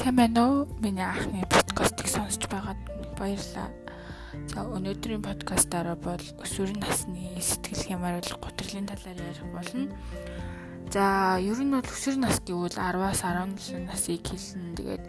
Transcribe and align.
Сайн 0.00 0.16
байна 0.16 0.48
уу? 0.48 0.64
Миний 0.80 1.04
анхны 1.04 1.44
подкастыг 1.44 2.08
сонсч 2.08 2.48
байгаад 2.48 2.80
баярлалаа. 3.20 3.68
За 4.48 4.64
өнөөдрийн 4.64 5.20
подкастаараа 5.20 5.92
бол 6.00 6.24
өсвөрийн 6.40 6.80
насны 6.80 7.36
сэтгэл 7.36 8.00
хямрал 8.00 8.24
гутрлын 8.40 8.88
талаар 8.88 9.20
ярих 9.20 9.44
болно. 9.52 9.92
За 10.88 11.36
ер 11.36 11.60
нь 11.60 11.68
бол 11.68 11.84
өсвөр 11.84 12.16
нас 12.16 12.40
гэвэл 12.40 12.80
10-аас 12.80 13.20
19 13.28 13.92
насыг 13.92 14.24
хэлнэ. 14.24 14.72
Тэгээд 14.80 15.04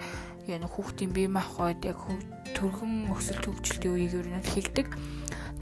яг 0.52 0.68
хүүхдийн 0.68 1.16
бие 1.16 1.32
махбод 1.32 1.80
яг 1.88 2.04
төрхөн 2.52 3.16
өсөлт 3.16 3.48
хөгжилтийн 3.48 3.96
үеийг 3.96 4.14
ер 4.20 4.28
нь 4.28 4.44
хэлдэг. 4.44 4.92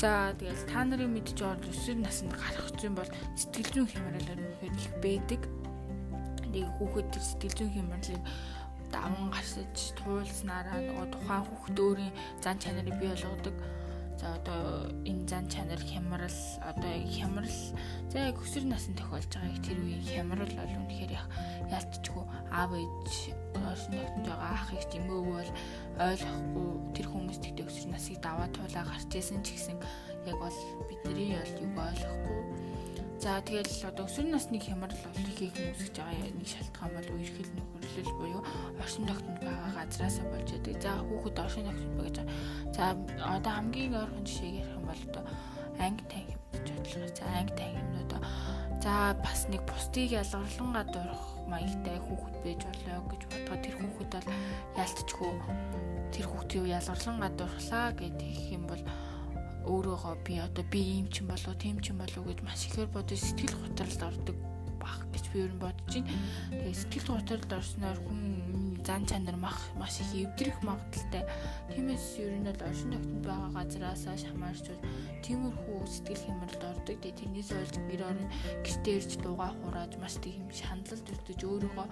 За 0.01 0.33
тэгэл 0.41 0.65
та 0.73 0.81
нарын 0.81 1.13
мэдж 1.13 1.37
байгаа 1.37 1.69
өсвөр 1.69 2.01
наснд 2.01 2.33
гарах 2.33 2.73
зүйн 2.81 2.97
бол 2.97 3.13
сэтгэл 3.37 3.85
зүйн 3.85 3.89
хямрал 3.93 4.25
өнөхөр 4.33 4.73
их 4.73 4.89
байдаг. 5.05 5.41
Нэг 6.49 6.65
хүүхэд 6.81 7.13
тэр 7.13 7.21
сэтгэл 7.29 7.57
зүйн 7.61 7.73
хямралыг 7.77 8.25
даван 8.93 9.29
гарсаж 9.33 9.75
туулснараа 9.99 10.79
нөгөө 10.81 11.07
тухайн 11.13 11.43
хүүхд 11.45 11.77
өөрийн 11.79 12.13
зан 12.43 12.57
чанарыг 12.59 12.95
бий 12.99 13.09
болгодог. 13.09 13.57
За 14.19 14.35
одоо 14.35 14.91
энэ 15.07 15.23
зан 15.31 15.47
чанар 15.47 15.79
хямрал 15.79 16.39
одоо 16.59 16.93
хямрал 17.07 17.59
за 18.11 18.19
өсвөр 18.35 18.65
наснд 18.67 18.99
тохиолж 18.99 19.31
байгаа 19.31 19.63
тэр 19.63 19.79
үеийн 19.79 20.03
хямрал 20.03 20.53
бол 20.59 20.75
үнэхээр 20.75 21.13
яалтчгүй 21.71 22.25
аав 22.51 22.71
ээж 22.75 23.11
оршин 23.63 23.95
тогтнож 23.95 24.27
байгаа 24.27 24.51
ах 24.59 24.67
их 24.75 24.91
эмээ 24.91 25.21
бол 25.23 25.49
ойлгохгүй 26.03 26.69
тэр 26.99 27.07
хүмүүс 27.07 27.39
тэгтээ 27.39 27.67
өсвөр 27.71 27.91
насыг 27.95 28.17
даваа 28.19 28.47
туулаа 28.51 28.83
гарч 28.91 29.11
исэн 29.15 29.39
ч 29.39 29.55
гэсэн 29.55 29.77
яг 30.27 30.35
бол 30.35 30.57
бидний 30.91 31.39
бол 31.39 31.55
юу 31.63 31.71
ойлгохгүй 31.79 32.39
За 33.19 33.43
тэгэл 33.43 33.67
одоо 33.83 34.07
өсвөр 34.07 34.31
насны 34.31 34.59
хямрал 34.63 34.95
бол 34.95 35.27
хийх 35.35 35.51
хүмүүсж 35.51 35.91
байгаа 35.91 36.31
нэг 36.39 36.47
шалтгаан 36.47 36.91
бол 36.95 37.09
үерхэл 37.19 37.51
нөхөрлөл 37.51 38.13
буюу 38.15 38.41
оршин 38.79 39.05
тогтнод 39.11 39.43
байгаа 39.43 39.71
газраасаа 39.75 40.27
болж 40.31 40.49
байдаг. 40.55 40.75
За 40.79 40.91
хүүхэд 41.03 41.39
оршин 41.43 41.67
тогтнод 41.67 41.95
байгаа 41.99 42.07
гэж. 42.07 42.17
За 42.71 42.83
одоо 43.27 43.51
хамгийн 43.59 43.99
ойрхон 43.99 44.23
жишээг 44.23 44.55
ярих 44.63 44.75
юм 44.79 44.85
бол 44.87 45.03
одоо 45.11 45.23
анги 45.83 46.03
танхимд 46.07 46.43
бодлого. 46.47 47.07
За 47.11 47.25
анги 47.27 47.53
танхимнууд 47.59 47.99
за 48.79 49.13
бас 49.19 49.47
нэг 49.51 49.61
бусдыг 49.67 50.07
ялгарлан 50.15 50.71
гадуурх 50.71 51.23
маягтай 51.51 51.99
хүүхэд 51.99 52.35
байж 52.43 52.61
болоо 52.63 53.03
гэж 53.11 53.21
бодоход 53.27 53.59
тэр 53.67 53.75
хүүхэд 53.75 54.11
бол 54.15 54.27
ялцчихгүй 54.79 55.33
тэр 56.15 56.25
хүүхдийг 56.31 56.65
ялгарлан 56.79 57.17
гадуурхлаа 57.19 57.87
гэдэг 57.99 58.31
юм 58.55 58.63
бол 58.71 58.83
өөрөөгөө 59.65 60.15
би 60.25 60.39
одоо 60.39 60.63
би 60.71 60.79
ийм 60.79 61.07
ч 61.11 61.21
юм 61.21 61.27
болов 61.31 61.55
тийм 61.59 61.77
ч 61.83 61.91
юм 61.91 61.99
болов 61.99 62.23
гэж 62.23 62.39
маш 62.45 62.61
ихээр 62.67 62.89
бодож 62.93 63.19
сэтгэл 63.19 63.55
готролд 63.59 64.01
ордог 64.07 64.37
бах 64.79 65.03
гэж 65.13 65.25
би 65.31 65.37
ер 65.45 65.51
нь 65.53 65.61
бодож 65.61 65.93
байна. 65.93 66.09
Тэгээ 66.49 66.79
сэтгэл 66.79 67.07
готролд 67.13 67.51
орсноор 67.53 67.99
хүн 68.07 68.21
зан 68.89 69.05
чанар 69.05 69.35
мах 69.35 69.59
маш 69.77 69.99
их 70.01 70.11
эвдрэх 70.25 70.57
магадaltaй. 70.63 71.23
Тиймээс 71.69 72.17
ер 72.17 72.33
нь 72.39 72.47
бол 72.47 72.61
оршин 72.65 72.91
тогтнод 72.95 73.21
байгаа 73.27 73.51
газараасаа 73.53 74.17
шамаарч 74.17 74.65
тиймэрхүү 75.21 75.79
сэтгэл 75.85 76.23
хямралд 76.25 76.63
ордог. 76.63 76.97
Тэгээ 76.97 77.19
тэрнээс 77.19 77.49
болж 77.53 77.75
гэр 77.85 78.01
орон 78.09 78.29
гэртээ 78.65 78.95
ирж 78.97 79.11
дуугаа 79.21 79.51
хурааж 79.61 79.93
маш 80.01 80.15
тийм 80.23 80.47
шаналлд 80.49 81.05
өртөж 81.05 81.39
өөрийгөө 81.43 81.87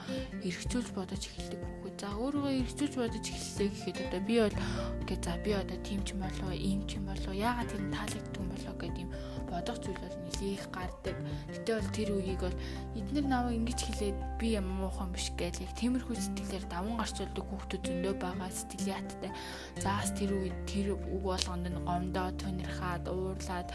эргцүүлж 0.48 0.90
бодож 0.98 1.24
эхэлдэг 1.28 1.62
хүүхэд. 1.62 1.96
За 2.02 2.10
өөрийгөө 2.18 2.54
эргцүүлж 2.66 2.96
бодож 2.98 3.26
эхэллээ 3.30 3.70
гэхэд 3.70 3.98
одоо 4.08 4.22
би 4.26 4.36
бол 4.42 4.58
okay 5.04 5.18
за 5.22 5.34
би 5.44 5.52
одоо 5.54 5.78
тийм 5.84 6.02
ч 6.02 6.16
юм 6.16 6.24
болов 6.24 6.50
ийм 6.56 6.82
ч 6.88 6.98
юм 6.98 7.06
болов 7.06 7.34
яагаад 7.36 7.70
тэр 7.70 7.84
таалагддаг 7.94 8.38
юм 8.42 8.50
болов 8.50 8.76
гэдэг 8.80 9.04
юм 9.04 9.12
бодох 9.50 9.78
зүйл 9.84 10.00
бол 10.02 10.18
нэлээх 10.24 10.66
гардаг. 10.72 11.16
Гэтэ 11.52 11.72
бол 11.78 11.90
тэр 11.96 12.10
үеийг 12.16 12.42
бол 12.42 12.58
эдгээр 12.98 13.28
намайг 13.30 13.58
ингэж 13.62 13.80
хэлээд 13.84 14.18
би 14.42 14.48
юм 14.58 14.68
муухан 14.82 15.14
биш 15.14 15.30
гэж 15.38 15.62
яг 15.62 15.72
тиймэрхүү 15.78 16.16
сэтгэлээр 16.18 16.66
даван 16.66 16.98
гарч 16.98 17.16
болдог 17.22 17.46
хүүхдүүд 17.46 17.84
зөндөө 17.86 18.14
байгаа 18.18 18.50
сэтгэлийн 18.50 19.06
хаттай. 19.06 19.32
Заас 19.82 20.10
тэр 20.18 20.32
үед 20.34 20.58
тэр 20.66 20.88
үг 20.98 21.22
болгонд 21.22 21.66
нь 21.70 21.84
гомдоо 21.86 22.30
төнөрхаад 22.42 23.06
уурлаад 23.10 23.70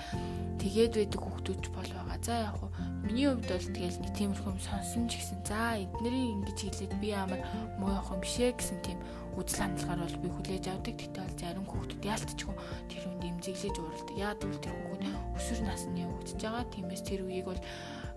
тэгээд 0.59 0.93
байдаг 0.99 1.21
хүүхдүүд 1.23 1.65
бол 1.71 1.91
байгаа. 1.95 2.19
За 2.23 2.35
яг 2.51 2.57
хуу 2.59 2.71
миний 3.07 3.27
хувьд 3.31 3.47
бол 3.47 3.69
тэгэл 3.75 4.03
нэг 4.03 4.13
тиймэрхүү 4.19 4.51
юм 4.51 4.61
сонсон 4.63 5.05
ч 5.07 5.19
гэсэн 5.19 5.41
за 5.47 5.61
эднэрийн 5.83 6.43
ингэж 6.43 6.59
хэлээд 6.63 6.93
би 7.03 7.09
ямар 7.15 7.41
муухан 7.79 8.19
биш 8.23 8.39
ээ 8.43 8.55
гэсэн 8.59 8.79
тийм 8.87 8.99
үзэл 9.39 9.65
хандлагаар 9.65 10.05
бол 10.05 10.23
би 10.23 10.29
хүлээж 10.29 10.65
авдаг. 10.69 10.95
Тэгтээ 10.99 11.25
бол 11.25 11.41
зарим 11.41 11.67
хүүхдүүд 11.67 12.03
яалтчгүй 12.05 12.55
тэр 12.91 13.03
үнд 13.09 13.23
имзэглэж 13.25 13.77
уурладаг. 13.81 14.17
Яа 14.19 14.35
гэвэл 14.37 14.61
тэр 14.61 14.75
хүүхэд 14.77 15.03
өсвөр 15.41 15.61
насны 15.65 16.03
хөгжиж 16.05 16.41
байгаа. 16.45 16.65
Тиймээс 16.69 17.03
тэр 17.03 17.21
үеийг 17.25 17.47
бол 17.49 17.63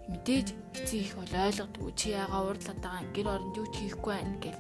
мэдээж 0.09 0.47
эцэг 0.77 0.99
их 1.01 1.13
бол 1.17 1.33
ойлгодгүй 1.33 1.91
чи 1.97 2.07
яага 2.13 2.37
уурлаад 2.45 2.79
байгаа 2.81 3.13
гэр 3.15 3.27
оронд 3.33 3.57
юу 3.57 3.67
ч 3.73 3.75
хийхгүй 3.81 4.13
байна 4.13 4.37
гэл 4.43 4.59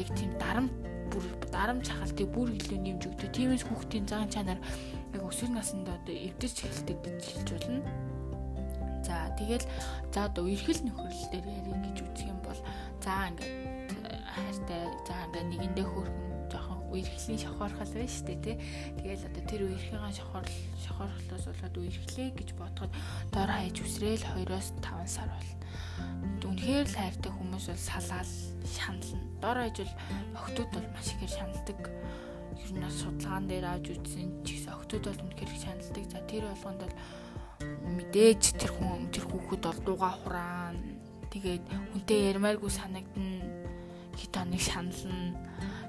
яг 0.00 0.08
тийм 0.16 0.32
дарам 0.40 0.66
бүр 1.12 1.24
дарам 1.52 1.78
чахалтыг 1.84 2.28
бүр 2.32 2.48
илүү 2.56 2.78
нэмж 2.80 3.02
өгдөг. 3.08 3.30
Тиймээс 3.32 3.64
хүүхдийн 3.66 4.06
зан 4.08 4.28
чанар 4.32 4.58
яг 5.14 5.22
өсвөр 5.22 5.52
наснд 5.52 5.88
одоо 5.88 6.14
эвдэрч 6.16 6.56
эхэлдэг 6.64 6.98
гэж 7.04 7.22
хэлж 7.24 7.48
болно. 7.52 7.82
За 9.06 9.30
тэгэл 9.38 9.66
за 10.12 10.26
одоо 10.26 10.44
эрхэл 10.50 10.82
нөхөрлөл 10.82 11.30
дээр 11.30 11.46
ярих 11.46 11.78
гэж 11.84 11.96
үзэх 12.02 12.28
юм 12.32 12.40
бол 12.42 12.60
за 13.04 13.30
ингээд 13.30 13.54
хайртай 14.34 14.82
за 15.06 15.14
ингээд 15.24 15.46
нэгэндээ 15.52 15.86
хөөрхөн 15.86 16.25
үерхлийн 16.96 17.40
шохорхол 17.40 17.92
шүү 17.92 18.24
дээ 18.24 18.40
тий. 18.40 18.56
Тэгэл 18.96 19.28
одоо 19.28 19.42
тэр 19.44 19.62
үерхийн 19.68 20.16
шохорл 20.16 20.54
шохорхлоос 20.80 21.44
болоод 21.52 21.76
үерхлээ 21.76 22.28
гэж 22.32 22.48
бодоход 22.56 22.92
дор 23.30 23.50
хаяж 23.52 23.76
үсрээл 23.84 24.24
2-оос 24.24 24.68
5 24.80 25.04
сар 25.04 25.28
бол. 25.28 25.50
Үнэхээр 26.46 26.88
л 26.88 26.96
хайртай 26.96 27.32
хүмүүс 27.36 27.66
бол 27.68 27.82
салаал 27.84 28.32
шанална. 28.64 29.20
Дор 29.44 29.56
хаяж 29.60 29.76
бол 29.84 29.94
охтууд 30.40 30.70
бол 30.72 30.88
маш 30.96 31.08
ихээр 31.12 31.32
шаналдаг. 31.36 31.80
Ер 32.56 32.70
нь 32.72 32.88
судалгаан 32.88 33.44
дээр 33.44 33.66
авч 33.68 33.86
үзсэн 33.92 34.28
ч 34.40 34.48
гэсэн 34.56 34.72
охтууд 34.72 35.04
бол 35.04 35.24
үнэхээр 35.28 35.52
шаналдаг. 35.60 36.04
За 36.08 36.20
тэр 36.24 36.44
болгонд 36.48 36.80
бол 36.80 36.96
мэдээж 37.60 38.42
тэр 38.56 38.72
хүн 38.72 39.08
тэр 39.12 39.24
хүүхэд 39.28 39.62
бол 39.64 39.80
дууга 39.84 40.10
хураан 40.22 40.76
тэгээд 41.32 41.64
хүнтэй 41.92 42.20
ярмааргүй 42.32 42.70
санагдана 42.72 43.44
хит 44.16 44.32
хоног 44.36 44.60
шанална 44.60 45.36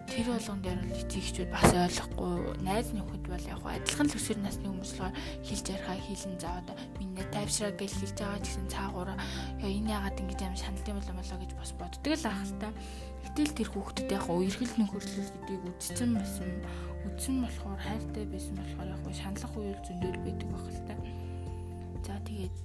тэр 0.08 0.28
болгон 0.32 0.60
дээр 0.64 0.80
л 0.88 0.96
эцэгчүүд 1.04 1.50
бас 1.52 1.72
ойлгохгүй 1.76 2.64
найз 2.64 2.90
нөхөд 2.96 3.24
бол 3.28 3.46
яг 3.52 3.62
адилхан 3.62 4.08
л 4.08 4.18
өсвөр 4.18 4.40
насны 4.40 4.68
хүмүүс 4.72 4.94
болохоор 4.96 5.16
хэлж 5.44 5.66
ярихаа 5.68 5.98
хийлэн 6.00 6.36
заа 6.40 6.56
одоо 6.64 6.76
минь 6.98 7.16
тайвшраа 7.36 7.72
гэж 7.76 7.92
хэлж 7.92 8.18
байгаа 8.24 8.40
гэсэн 8.40 8.66
цаагаараа 8.72 9.18
яа 9.60 9.68
энэ 9.68 9.92
яагаад 9.92 10.22
ингэж 10.24 10.40
юм 10.48 10.56
шаналт 10.56 10.88
юм 10.88 11.00
болоо 11.04 11.38
гэж 11.44 11.52
бас 11.60 11.72
боддөг 11.76 12.14
л 12.16 12.28
ах 12.32 12.42
л 12.48 12.56
та. 12.56 12.70
Гэтэл 13.28 13.54
тэр 13.54 13.70
хүүхдэд 13.76 14.10
яг 14.16 14.26
үерхэл 14.32 14.74
нөхөрлөл 14.80 15.32
гэдгийг 15.36 15.64
үдцсэн 15.68 16.10
байсан 16.16 16.50
үдсэн 17.06 17.36
болохоор 17.44 17.80
хайртай 17.84 18.26
байсан 18.32 18.56
болохоор 18.56 18.90
яг 18.96 19.04
шаналх 19.12 19.54
үйл 19.60 19.80
зөндөл 19.84 20.20
байдаг 20.24 20.50
л 20.56 20.82
та. 20.88 20.96
За 22.08 22.16
тэгээд 22.24 22.58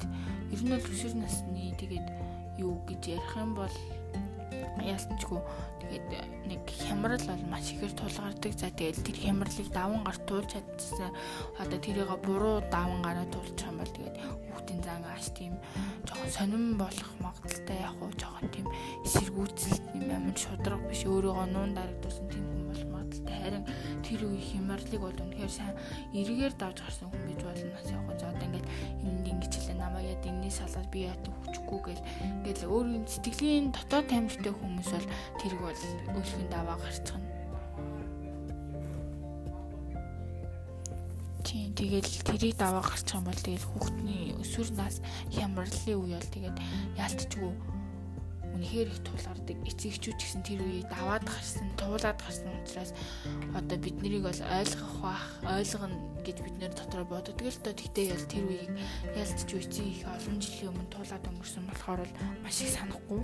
ер 0.54 0.60
нь 0.62 0.70
бол 0.70 0.86
өсвөр 0.94 1.14
насны 1.18 1.74
тэгээд 1.74 2.06
юу 2.62 2.78
гэж 2.86 3.02
ярих 3.18 3.34
юм 3.34 3.58
бол 3.58 3.74
яалтчгүй 4.82 5.40
тэгээд 5.80 6.06
нэг 6.48 6.62
хямрал 6.68 7.24
бол 7.26 7.44
маш 7.50 7.72
ихээр 7.72 7.92
тулгардаг. 7.96 8.52
За 8.54 8.70
тэгээд 8.70 9.04
тэр 9.04 9.18
хямралыг 9.18 9.68
даван 9.72 10.02
гарт 10.04 10.22
туулж 10.26 10.48
чадсан. 10.52 11.12
Одоо 11.58 11.78
тэрийг 11.78 12.10
буруу 12.24 12.62
даван 12.70 13.02
гараа 13.02 13.26
туулчих 13.30 13.68
юм 13.68 13.78
бол 13.78 13.92
тэгээд 13.92 14.16
хүүхдийн 14.52 14.80
зан 14.82 15.02
ааш 15.08 15.26
тийм 15.34 15.54
жоохон 16.06 16.30
сонирн 16.30 16.78
болох 16.78 17.10
магадaltaй 17.20 17.78
яг 17.80 17.96
уу 18.02 18.12
жоохон 18.18 18.48
тийм 18.54 18.66
эсэргүүцэл 19.06 19.80
юм 19.98 20.08
амин 20.16 20.36
шудраг 20.36 20.80
биш 20.88 21.02
өөрийгөө 21.08 21.46
нуун 21.50 21.72
дарагдуулсан 21.74 22.26
тийм 22.30 22.51
тэр 24.12 24.28
үе 24.28 24.44
хямралыг 24.44 25.00
бол 25.00 25.16
үнэхээр 25.24 25.48
сайн 25.48 25.72
эргээр 26.12 26.52
давж 26.60 26.84
гарсан 26.84 27.08
хүн 27.08 27.32
гэж 27.32 27.40
болно. 27.48 27.80
Яг 27.80 28.04
уу 28.04 28.16
за 28.20 28.28
одоо 28.28 28.44
ингээд 28.44 28.68
энд 29.08 29.24
ингэж 29.24 29.52
хэлээ 29.56 29.78
намайг 29.80 30.12
яд 30.12 30.28
энэний 30.28 30.52
салаад 30.52 30.88
би 30.92 31.08
яа 31.08 31.16
хүчгүй 31.16 31.80
гэл 31.80 32.04
ингээл 32.44 32.68
өөрийн 32.68 33.04
сэтгэлийн 33.08 33.72
дотоод 33.72 34.06
тамиртай 34.12 34.52
хүмүүс 34.52 34.90
бол 34.92 35.08
тэрг 35.40 35.58
бол 35.64 35.80
өөлхийн 36.12 36.50
даваа 36.52 36.76
гарчихна. 36.76 37.24
Тийм 41.40 41.72
тэгэл 41.72 42.12
тэрийг 42.28 42.56
даваа 42.60 42.84
гарчих 42.84 43.16
юм 43.16 43.24
бол 43.24 43.40
тэгэл 43.40 43.64
хүүхдний 43.64 44.36
өсвөр 44.36 44.68
нас 44.76 45.00
хямралын 45.32 45.96
үе 45.96 46.20
бол 46.20 46.32
тэгээд 46.36 46.56
яалтчгүй 47.00 47.52
үнэхээр 48.62 48.94
их 48.94 49.02
тулгардаг 49.02 49.58
эцэгчүүд 49.66 50.18
гэсэн 50.22 50.42
тэр 50.46 50.62
үеийг 50.62 50.86
даваад 50.86 51.26
гарсан, 51.26 51.66
туулаад 51.74 52.14
гарсан 52.22 52.54
учраас 52.62 52.94
одоо 53.58 53.78
бид 53.82 53.98
нарыг 53.98 54.22
бол 54.22 54.38
ойлгох 54.38 54.94
бах, 55.02 55.26
ойлгоно 55.42 55.98
гэж 56.22 56.36
бид 56.46 56.56
нэр 56.62 56.72
дотроо 56.78 57.02
боддог 57.10 57.42
л 57.42 57.58
доо 57.58 57.74
тэгтээ 57.74 58.14
ял 58.14 58.26
тэр 58.30 58.46
үеийг 58.46 58.70
ялцч 59.18 59.50
үеийн 59.50 59.82
их 59.82 60.06
олон 60.06 60.38
жилийн 60.38 60.70
өмнө 60.70 60.94
туулаад 60.94 61.26
өнгөрсөн 61.26 61.64
болохоор 61.66 62.00
бол 62.06 62.14
маш 62.46 62.62
их 62.62 62.70
санахгүй. 62.70 63.22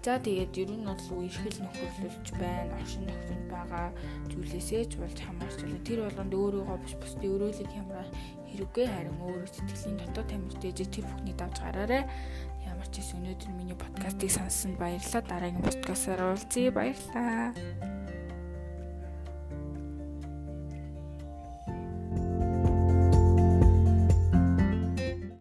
За 0.00 0.16
тэгээд 0.16 0.56
ер 0.56 0.70
нь 0.72 0.88
бол 0.88 1.04
үерхэл 1.12 1.60
нөхөрлөлж 1.60 2.28
байна. 2.40 2.72
Оршин 2.80 3.04
тогтнод 3.04 3.44
байгаа 3.52 3.88
зүйлээсээ 4.32 4.88
ч 4.88 4.96
болж 4.96 5.18
хамаарч 5.20 5.60
байна. 5.60 5.84
Тэр 5.84 6.00
болгонд 6.08 6.32
өөрийгөө 6.32 6.78
биш 6.80 6.94
бусдын 6.96 7.32
өрөөлийг 7.36 7.68
хямрах 7.68 8.08
хэрэггүй 8.48 8.86
харин 8.88 9.20
өөрөө 9.20 9.48
сэтгэлийн 9.52 10.00
дотоод 10.00 10.28
тамирт 10.32 10.62
ээж 10.64 10.78
тэр 10.88 11.04
бүхний 11.04 11.36
давж 11.36 11.56
гараарэ 11.60 12.00
ямар 12.64 12.88
ч 12.88 13.04
ирсэн 13.04 13.20
өнөөдөр 13.20 13.50
миний 13.60 13.76
подкастыг 13.76 14.30
сонссонд 14.32 14.80
баярлалаа. 14.80 15.22
Дараагийн 15.28 15.68
подкастаар 15.68 16.20
уулзъя. 16.32 16.72
Баярлалаа. 16.72 17.52